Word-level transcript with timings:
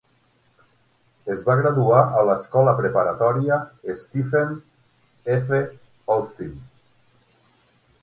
Es 1.33 1.43
va 1.49 1.55
graduar 1.59 1.99
a 2.21 2.23
l'Escola 2.31 2.73
Preparatòria 2.81 3.61
Stephen 4.01 4.59
F. 5.39 5.65
Austin. 6.19 6.61